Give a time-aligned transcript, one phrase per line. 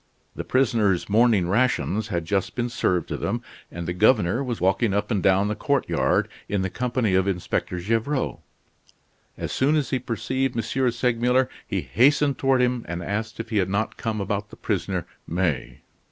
[0.35, 4.95] The prisoners' morning rations had just been served to them, and the governor was walking
[4.95, 8.41] up and down the courtyard, in the company of Inspector Gevrol.
[9.37, 10.63] As soon as he perceived M.
[10.89, 15.05] Segmuller he hastened toward him and asked if he had not come about the prisoner
[15.27, 15.81] May.